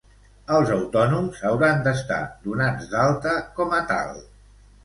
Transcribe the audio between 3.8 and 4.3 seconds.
a tal.